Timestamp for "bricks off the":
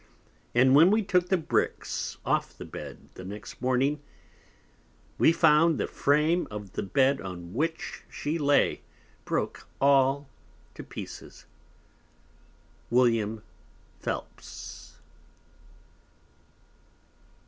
1.37-2.65